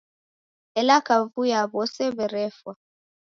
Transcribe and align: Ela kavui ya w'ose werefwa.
Ela 0.79 0.97
kavui 1.07 1.47
ya 1.53 1.61
w'ose 1.71 2.05
werefwa. 2.17 2.71